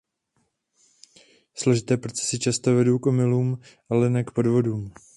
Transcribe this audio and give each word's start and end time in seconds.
Složité 1.55 1.97
procesy 1.97 2.39
často 2.39 2.75
vedou 2.75 2.99
k 2.99 3.05
omylům, 3.05 3.61
ale 3.89 4.09
ne 4.09 4.23
k 4.23 4.31
podvodům. 4.31 4.93